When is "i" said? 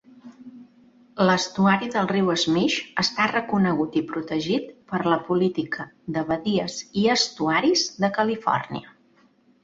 4.01-4.01, 7.03-7.05